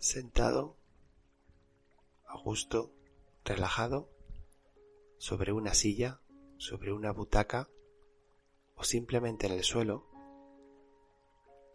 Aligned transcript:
sentado, 0.00 0.78
a 2.26 2.38
gusto, 2.38 2.90
relajado, 3.44 4.08
sobre 5.18 5.52
una 5.52 5.74
silla, 5.74 6.22
sobre 6.56 6.92
una 6.94 7.12
butaca 7.12 7.68
o 8.76 8.82
simplemente 8.82 9.46
en 9.46 9.52
el 9.52 9.62
suelo, 9.62 10.08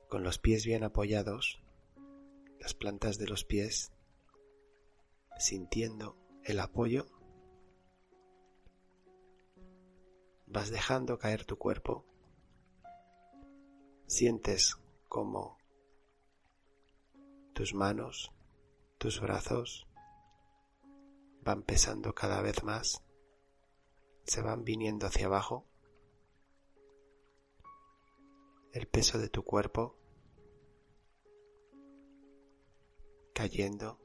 con 0.09 0.23
los 0.23 0.39
pies 0.39 0.65
bien 0.65 0.83
apoyados, 0.83 1.61
las 2.59 2.73
plantas 2.73 3.19
de 3.19 3.27
los 3.27 3.43
pies 3.43 3.91
sintiendo 5.37 6.17
el 6.43 6.59
apoyo, 6.61 7.05
vas 10.47 10.71
dejando 10.71 11.19
caer 11.19 11.45
tu 11.45 11.57
cuerpo, 11.57 12.05
sientes 14.07 14.77
como 15.09 15.59
tus 17.55 17.73
manos, 17.73 18.33
tus 18.97 19.21
brazos 19.21 19.87
van 21.41 21.63
pesando 21.63 22.13
cada 22.13 22.41
vez 22.41 22.65
más, 22.65 23.01
se 24.25 24.41
van 24.41 24.65
viniendo 24.65 25.07
hacia 25.07 25.27
abajo. 25.27 25.65
El 28.73 28.87
peso 28.87 29.19
de 29.19 29.29
tu 29.29 29.45
cuerpo 29.45 29.97
cayendo. 33.33 34.01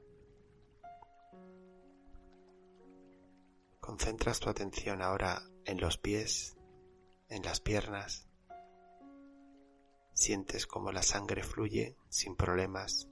Concentras 3.81 4.39
tu 4.39 4.49
atención 4.49 5.01
ahora 5.01 5.43
en 5.65 5.81
los 5.81 5.97
pies, 5.97 6.55
en 7.27 7.43
las 7.43 7.59
piernas. 7.59 8.29
Sientes 10.13 10.65
como 10.67 10.93
la 10.93 11.03
sangre 11.03 11.43
fluye 11.43 11.97
sin 12.07 12.37
problemas 12.37 13.10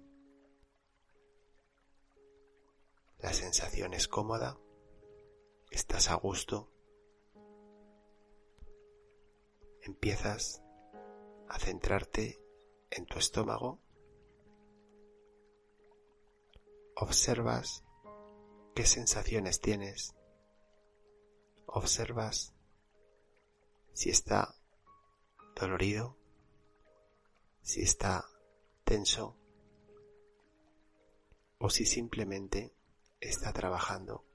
La 3.19 3.34
sensación 3.34 3.94
es 3.94 4.07
cómoda, 4.07 4.57
estás 5.72 6.09
a 6.09 6.16
gusto. 6.16 6.72
Empiezas 9.81 10.63
a 11.50 11.59
centrarte 11.59 12.40
en 12.90 13.06
tu 13.06 13.19
estómago. 13.19 13.81
Observas 16.96 17.84
qué 18.74 18.85
sensaciones 18.85 19.59
tienes. 19.59 20.16
Observas 21.66 22.53
si 23.91 24.12
está 24.12 24.56
dolorido, 25.59 26.16
si 27.62 27.81
está 27.81 28.24
tenso 28.85 29.35
o 31.58 31.69
si 31.69 31.85
simplemente 31.85 32.78
está 33.19 33.52
trabajando 33.53 34.25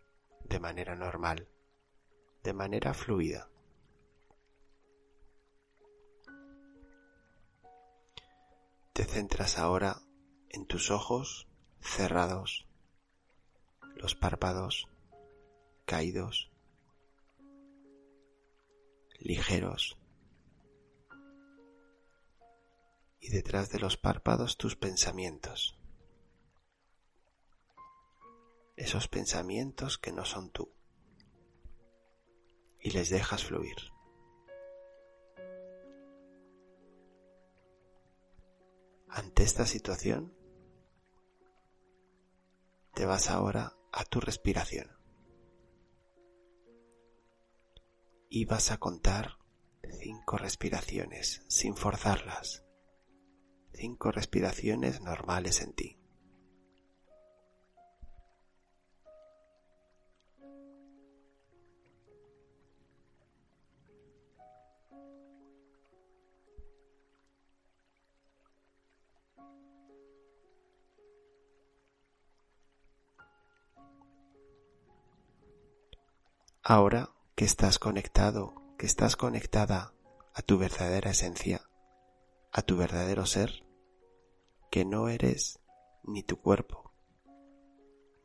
de 0.44 0.60
manera 0.60 0.94
normal, 0.94 1.48
de 2.42 2.52
manera 2.52 2.92
fluida. 2.92 3.50
Te 8.92 9.04
centras 9.04 9.58
ahora 9.58 10.02
en 10.50 10.66
tus 10.66 10.90
ojos 10.90 11.48
cerrados, 11.80 12.66
los 13.96 14.14
párpados 14.14 14.88
caídos, 15.84 16.52
ligeros, 19.18 19.98
y 23.20 23.30
detrás 23.30 23.70
de 23.70 23.80
los 23.80 23.96
párpados 23.96 24.58
tus 24.58 24.76
pensamientos 24.76 25.78
esos 28.76 29.08
pensamientos 29.08 29.98
que 29.98 30.12
no 30.12 30.24
son 30.24 30.50
tú 30.50 30.74
y 32.80 32.90
les 32.90 33.08
dejas 33.08 33.44
fluir. 33.44 33.76
Ante 39.08 39.44
esta 39.44 39.64
situación, 39.64 40.34
te 42.94 43.06
vas 43.06 43.30
ahora 43.30 43.76
a 43.92 44.04
tu 44.04 44.20
respiración 44.20 44.90
y 48.28 48.44
vas 48.44 48.72
a 48.72 48.78
contar 48.78 49.38
cinco 50.00 50.36
respiraciones 50.36 51.44
sin 51.48 51.76
forzarlas, 51.76 52.64
cinco 53.72 54.10
respiraciones 54.10 55.00
normales 55.00 55.60
en 55.60 55.72
ti. 55.72 56.03
Ahora 76.66 77.10
que 77.34 77.44
estás 77.44 77.78
conectado, 77.78 78.54
que 78.78 78.86
estás 78.86 79.16
conectada 79.16 79.92
a 80.32 80.40
tu 80.40 80.56
verdadera 80.56 81.10
esencia, 81.10 81.60
a 82.52 82.62
tu 82.62 82.78
verdadero 82.78 83.26
ser, 83.26 83.66
que 84.70 84.86
no 84.86 85.10
eres 85.10 85.60
ni 86.04 86.22
tu 86.22 86.40
cuerpo, 86.40 86.90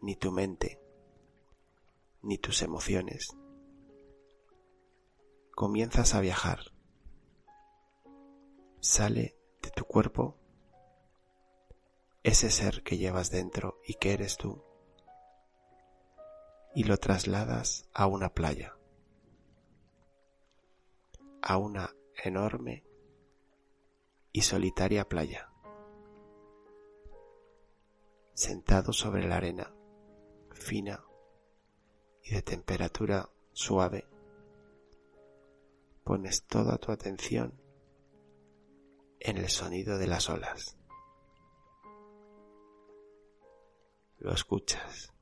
ni 0.02 0.16
tu 0.16 0.32
mente, 0.32 0.82
ni 2.22 2.38
tus 2.38 2.62
emociones, 2.62 3.36
comienzas 5.54 6.16
a 6.16 6.22
viajar. 6.22 6.60
Sale 8.80 9.36
de 9.62 9.72
tu 9.72 9.84
cuerpo 9.84 10.39
ese 12.24 12.50
ser 12.50 12.84
que 12.84 12.98
llevas 12.98 13.32
dentro 13.32 13.80
y 13.86 13.94
que 13.96 14.14
eres 14.14 14.38
tú 14.38 14.64
y 16.76 16.84
lo 16.84 16.98
trasladas 16.98 17.90
a 17.94 18.08
una 18.08 18.30
playa, 18.34 18.78
a 21.42 21.58
una 21.58 21.96
enorme 22.24 22.84
y 24.32 24.42
solitaria 24.42 25.08
playa, 25.08 25.50
sentado 28.34 28.94
sobre 28.94 29.28
la 29.28 29.38
arena 29.38 29.74
fina 30.52 31.04
y 32.24 32.36
de 32.36 32.42
temperatura 32.42 33.30
suave, 33.54 34.08
pones 36.04 36.44
toda 36.44 36.78
tu 36.78 36.92
atención 36.92 37.60
en 39.20 39.38
el 39.38 39.50
sonido 39.50 39.98
de 39.98 40.08
las 40.08 40.30
olas. 40.30 40.79
Lo 44.20 44.34
escuchas. 44.34 45.14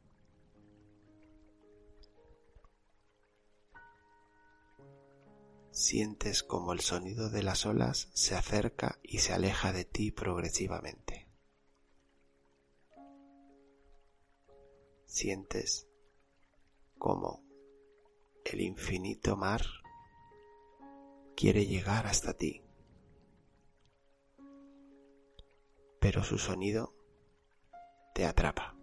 Sientes 5.70 6.42
como 6.42 6.74
el 6.74 6.80
sonido 6.80 7.30
de 7.30 7.44
las 7.44 7.68
olas 7.68 8.10
se 8.16 8.34
acerca 8.34 8.98
y 9.04 9.20
se 9.20 9.34
aleja 9.34 9.72
de 9.72 9.86
ti 9.86 10.12
progresivamente. 10.12 11.28
Sientes 15.06 15.88
como 16.98 17.44
el 18.46 18.62
infinito 18.62 19.36
mar 19.36 19.62
quiere 21.36 21.68
llegar 21.68 22.08
hasta 22.08 22.34
ti. 22.34 22.64
Pero 26.00 26.24
su 26.24 26.40
sonido 26.40 26.96
te 28.16 28.26
atrapa. 28.26 28.77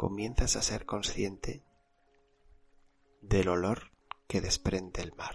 Comienzas 0.00 0.56
a 0.56 0.62
ser 0.62 0.86
consciente 0.86 1.62
del 3.20 3.48
olor 3.48 3.92
que 4.26 4.40
desprende 4.40 5.02
el 5.02 5.12
mar. 5.12 5.34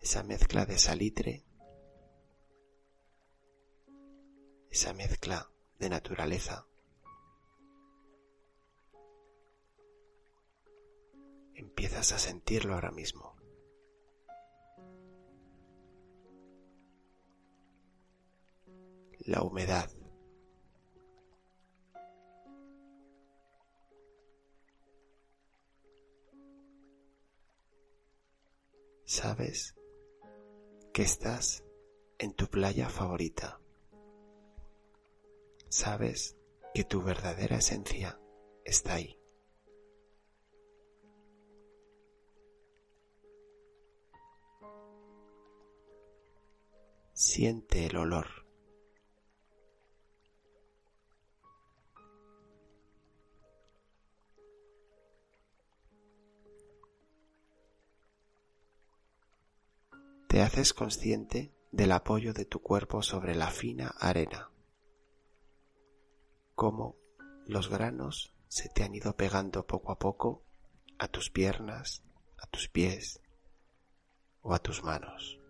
Esa 0.00 0.22
mezcla 0.22 0.66
de 0.66 0.78
salitre, 0.78 1.44
esa 4.70 4.92
mezcla 4.92 5.50
de 5.80 5.88
naturaleza. 5.88 6.68
Empiezas 11.54 12.12
a 12.12 12.20
sentirlo 12.20 12.74
ahora 12.74 12.92
mismo. 12.92 13.34
La 19.18 19.42
humedad. 19.42 19.95
Sabes 29.06 29.76
que 30.92 31.02
estás 31.02 31.64
en 32.18 32.34
tu 32.34 32.48
playa 32.48 32.88
favorita. 32.88 33.60
Sabes 35.68 36.36
que 36.74 36.84
tu 36.84 37.02
verdadera 37.02 37.58
esencia 37.58 38.20
está 38.64 38.94
ahí. 38.94 39.18
Siente 47.12 47.86
el 47.86 47.96
olor 47.96 48.45
te 60.36 60.42
haces 60.42 60.74
consciente 60.74 61.54
del 61.72 61.92
apoyo 61.92 62.34
de 62.34 62.44
tu 62.44 62.60
cuerpo 62.60 63.02
sobre 63.02 63.34
la 63.34 63.50
fina 63.50 63.94
arena, 63.98 64.50
cómo 66.54 66.98
los 67.46 67.70
granos 67.70 68.34
se 68.46 68.68
te 68.68 68.82
han 68.82 68.94
ido 68.94 69.16
pegando 69.16 69.66
poco 69.66 69.92
a 69.92 69.98
poco 69.98 70.44
a 70.98 71.08
tus 71.08 71.30
piernas, 71.30 72.02
a 72.36 72.46
tus 72.48 72.68
pies 72.68 73.22
o 74.42 74.52
a 74.52 74.58
tus 74.58 74.84
manos. 74.84 75.40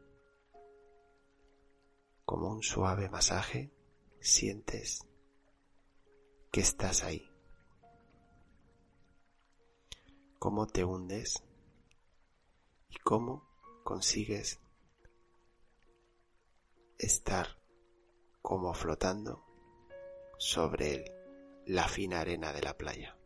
Como 2.24 2.48
un 2.52 2.62
suave 2.62 3.08
masaje, 3.08 3.72
sientes 4.20 5.04
que 6.52 6.60
estás 6.60 7.02
ahí. 7.02 7.28
Cómo 10.38 10.68
te 10.68 10.84
hundes 10.84 11.42
y 12.88 12.98
cómo 12.98 13.48
consigues 13.82 14.60
estar 16.98 17.60
como 18.43 18.72
flotando 18.75 19.44
sobre 20.38 21.04
la 21.66 21.88
fina 21.88 22.20
arena 22.20 22.52
de 22.52 22.62
la 22.62 22.76
playa. 22.76 23.16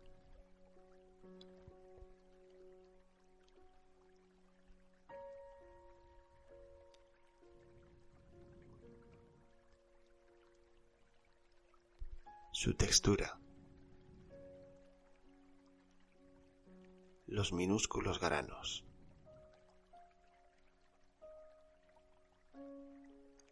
Su 12.52 12.74
textura. 12.74 13.40
Los 17.26 17.52
minúsculos 17.52 18.20
granos. 18.20 18.89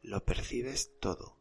Lo 0.09 0.25
percibes 0.25 0.91
todo. 1.01 1.37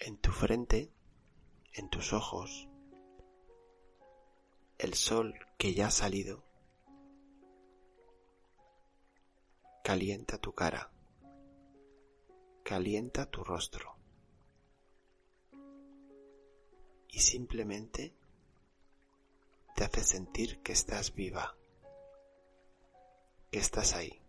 En 0.00 0.16
tu 0.18 0.32
frente, 0.32 0.90
en 1.74 1.90
tus 1.90 2.14
ojos, 2.14 2.68
el 4.78 4.94
sol 4.94 5.34
que 5.58 5.74
ya 5.74 5.88
ha 5.88 5.90
salido 5.90 6.42
calienta 9.82 10.38
tu 10.38 10.54
cara, 10.54 10.90
calienta 12.62 13.30
tu 13.30 13.44
rostro. 13.44 14.03
Y 17.14 17.20
simplemente 17.20 18.12
te 19.76 19.84
hace 19.84 20.02
sentir 20.02 20.60
que 20.62 20.72
estás 20.72 21.14
viva, 21.14 21.56
que 23.52 23.60
estás 23.60 23.94
ahí. 23.94 24.20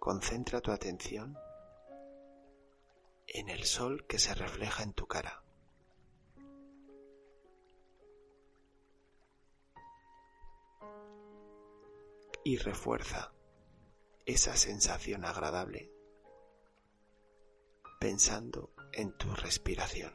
Concentra 0.00 0.60
tu 0.60 0.72
atención 0.72 1.38
en 3.28 3.50
el 3.50 3.64
sol 3.64 4.04
que 4.08 4.18
se 4.18 4.34
refleja 4.34 4.82
en 4.82 4.94
tu 4.94 5.06
cara. 5.06 5.44
Y 12.42 12.56
refuerza 12.56 13.32
esa 14.26 14.56
sensación 14.56 15.24
agradable 15.24 15.92
pensando 18.00 18.72
en 18.92 19.12
tu 19.12 19.34
respiración. 19.34 20.12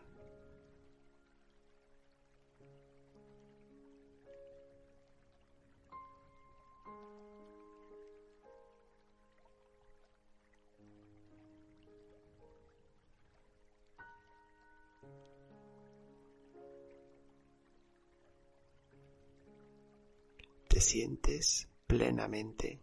Te 20.67 20.81
sientes 20.81 21.69
plenamente 21.87 22.81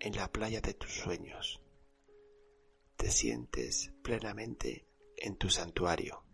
en 0.00 0.16
la 0.16 0.30
playa 0.30 0.60
de 0.60 0.74
tus 0.74 0.92
sueños. 0.92 1.62
Te 2.96 3.10
sientes 3.10 3.90
plenamente 4.02 4.86
en 5.16 5.36
tu 5.36 5.50
santuario. 5.50 6.24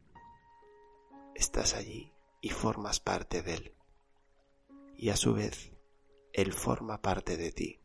Estás 1.34 1.74
allí 1.74 2.12
y 2.40 2.50
formas 2.50 3.00
parte 3.00 3.42
de 3.42 3.54
él. 3.54 3.74
Y 4.96 5.10
a 5.10 5.16
su 5.16 5.34
vez, 5.34 5.72
él 6.32 6.52
forma 6.52 7.00
parte 7.02 7.36
de 7.36 7.52
ti. 7.52 7.80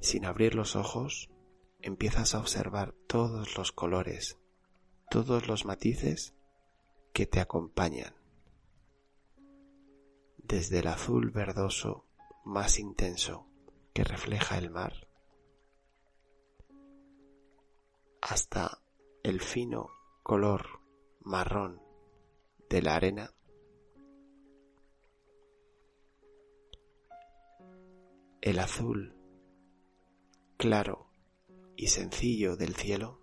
Sin 0.00 0.24
abrir 0.24 0.54
los 0.54 0.74
ojos, 0.74 1.30
empiezas 1.80 2.34
a 2.34 2.40
observar 2.40 2.94
todos 3.06 3.56
los 3.56 3.72
colores, 3.72 4.38
todos 5.10 5.46
los 5.46 5.64
matices 5.64 6.34
que 7.12 7.26
te 7.26 7.40
acompañan. 7.40 8.14
Desde 10.38 10.80
el 10.80 10.88
azul 10.88 11.30
verdoso 11.30 12.06
más 12.44 12.78
intenso 12.78 13.46
que 13.92 14.04
refleja 14.04 14.58
el 14.58 14.70
mar, 14.70 15.08
hasta 18.22 18.80
el 19.24 19.40
fino 19.40 19.90
color 20.22 20.80
marrón 21.22 21.82
de 22.70 22.80
la 22.80 22.94
arena 22.94 23.34
el 28.40 28.60
azul 28.60 29.16
claro 30.56 31.10
y 31.76 31.88
sencillo 31.88 32.56
del 32.56 32.76
cielo 32.76 33.20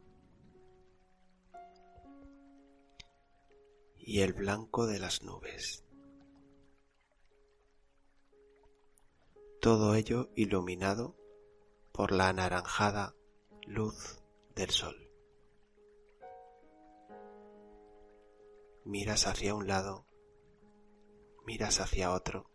y 3.95 4.19
el 4.19 4.33
blanco 4.33 4.85
de 4.85 4.99
las 4.99 5.23
nubes. 5.23 5.85
Todo 9.61 9.95
ello 9.95 10.29
iluminado 10.35 11.15
por 11.93 12.11
la 12.11 12.29
anaranjada 12.29 13.15
luz 13.65 14.19
sol. 14.67 15.09
Miras 18.83 19.27
hacia 19.27 19.55
un 19.55 19.67
lado, 19.67 20.05
miras 21.45 21.79
hacia 21.79 22.11
otro 22.11 22.49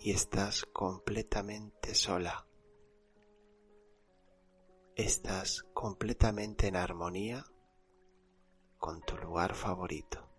y 0.00 0.10
estás 0.10 0.64
completamente 0.64 1.94
sola. 1.94 2.48
Estás 4.96 5.62
completamente 5.72 6.66
en 6.66 6.74
armonía 6.74 7.44
con 8.78 9.00
tu 9.02 9.16
lugar 9.16 9.54
favorito. 9.54 10.31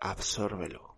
Absórbelo. 0.00 0.96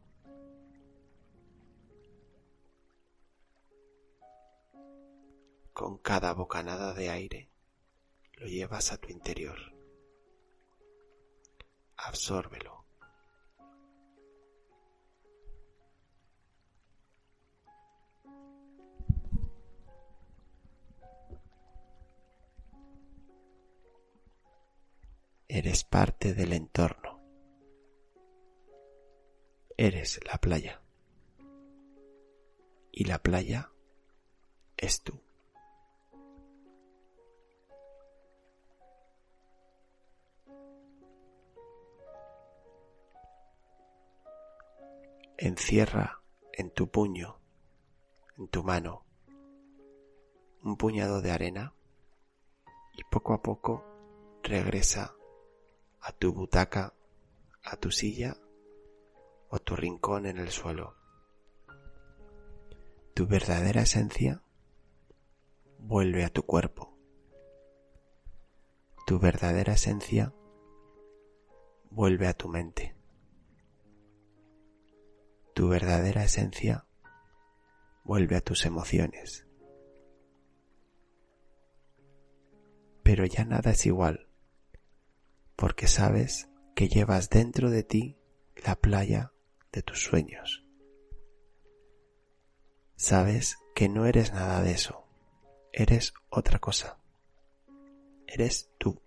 Con 5.73 5.97
cada 5.99 6.35
bocanada 6.35 6.93
de 6.93 7.09
aire 7.09 7.51
lo 8.35 8.47
llevas 8.47 8.93
a 8.93 8.99
tu 8.99 9.09
interior. 9.09 9.59
Absórbelo. 11.97 12.85
Eres 25.49 25.85
parte 25.85 26.35
del 26.35 26.53
entorno. 26.53 27.00
Eres 29.83 30.21
la 30.27 30.37
playa. 30.37 30.83
Y 32.93 33.05
la 33.05 33.19
playa 33.19 33.71
es 34.77 35.01
tú. 35.03 35.19
encierra 45.39 46.21
en 46.53 46.71
tu 46.71 46.91
puño, 46.91 47.41
en 48.37 48.49
tu 48.49 48.63
mano, 48.63 49.07
un 50.63 50.77
puñado 50.77 51.23
de 51.23 51.31
arena 51.31 51.73
y 52.93 53.05
poco 53.05 53.33
a 53.33 53.41
poco 53.41 53.83
regresa 54.43 55.15
a 56.03 56.13
tu 56.13 56.35
butaca, 56.35 56.93
a 57.65 57.77
tu 57.77 57.91
silla 57.91 58.37
o 59.51 59.59
tu 59.59 59.77
rincón 59.77 60.27
en 60.27 60.39
el 60.39 60.51
suelo. 60.51 60.97
Tu 63.15 63.27
verdadera 63.27 63.83
esencia 63.83 64.43
vuelve 65.79 66.25
a 66.25 66.31
tu 66.31 66.45
cuerpo. 66.45 66.97
Tu 69.07 69.19
verdadera 69.19 69.75
esencia 69.75 70.33
vuelve 71.91 72.29
a 72.29 72.35
tu 72.35 72.49
mente 72.49 73.01
tu 75.61 75.69
verdadera 75.69 76.25
esencia 76.25 76.87
vuelve 78.03 78.37
a 78.37 78.41
tus 78.41 78.65
emociones. 78.65 79.47
Pero 83.03 83.27
ya 83.27 83.45
nada 83.45 83.73
es 83.73 83.85
igual, 83.85 84.31
porque 85.57 85.87
sabes 85.87 86.49
que 86.75 86.89
llevas 86.89 87.29
dentro 87.29 87.69
de 87.69 87.83
ti 87.83 88.19
la 88.65 88.75
playa 88.75 89.35
de 89.73 89.83
tus 89.83 90.03
sueños. 90.03 90.65
Sabes 92.97 93.59
que 93.75 93.89
no 93.89 94.07
eres 94.07 94.33
nada 94.33 94.63
de 94.63 94.73
eso, 94.73 95.07
eres 95.73 96.13
otra 96.29 96.59
cosa. 96.59 96.99
Eres 98.27 98.71
tú. 98.79 99.01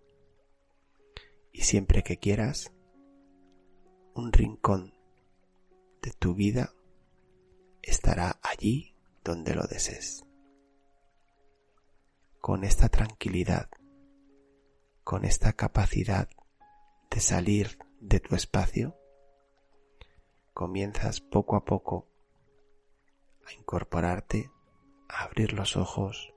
Y 1.52 1.62
siempre 1.62 2.04
que 2.04 2.18
quieras, 2.18 2.74
un 4.16 4.34
rincón 4.34 4.94
de 6.02 6.12
tu 6.12 6.34
vida 6.34 6.74
estará 7.82 8.40
allí 8.42 8.96
donde 9.24 9.56
lo 9.56 9.64
desees. 9.64 10.26
Con 12.42 12.64
esta 12.64 12.90
tranquilidad, 12.90 13.70
con 15.04 15.24
esta 15.24 15.54
capacidad 15.54 16.30
de 17.10 17.20
salir 17.20 17.78
de 18.02 18.20
tu 18.20 18.36
espacio, 18.36 18.98
comienzas 20.64 21.20
poco 21.20 21.58
a 21.58 21.66
poco 21.66 22.08
a 23.46 23.52
incorporarte, 23.52 24.50
a 25.10 25.26
abrir 25.26 25.52
los 25.52 25.76
ojos, 25.76 26.34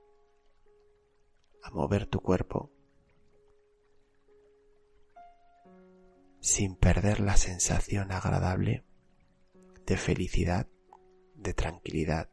a 1.63 1.71
mover 1.71 2.07
tu 2.07 2.19
cuerpo, 2.19 2.69
sin 6.41 6.75
perder 6.75 7.21
la 7.21 7.37
sensación 7.37 8.11
agradable 8.11 8.83
de 9.85 9.95
felicidad, 9.95 10.67
de 11.35 11.53
tranquilidad. 11.53 12.29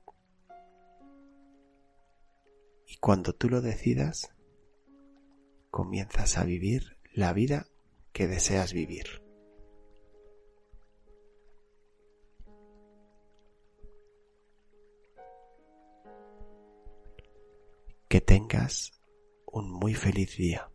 Y 2.89 2.97
cuando 2.97 3.35
tú 3.35 3.49
lo 3.49 3.61
decidas, 3.61 4.35
comienzas 5.71 6.39
a 6.39 6.45
vivir 6.45 6.99
la 7.13 7.33
vida 7.33 7.69
que 8.13 8.27
deseas 8.27 8.73
vivir. 8.73 9.24
Que 18.15 18.21
tengas 18.21 18.93
un 19.45 19.73
muy 19.73 19.93
feliz 19.93 20.37
día. 20.37 20.71